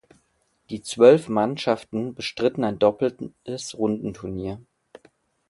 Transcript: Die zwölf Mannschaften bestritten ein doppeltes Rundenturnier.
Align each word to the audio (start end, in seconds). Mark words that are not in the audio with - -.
Die 0.71 0.81
zwölf 0.81 1.29
Mannschaften 1.29 2.15
bestritten 2.15 2.63
ein 2.63 2.79
doppeltes 2.79 3.77
Rundenturnier. 3.77 4.59